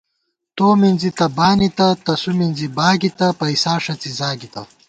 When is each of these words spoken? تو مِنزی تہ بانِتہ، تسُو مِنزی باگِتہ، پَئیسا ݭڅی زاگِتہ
تو 0.55 0.67
مِنزی 0.81 1.09
تہ 1.17 1.25
بانِتہ، 1.37 1.87
تسُو 2.03 2.31
مِنزی 2.39 2.67
باگِتہ، 2.77 3.27
پَئیسا 3.39 3.73
ݭڅی 3.83 4.11
زاگِتہ 4.19 4.61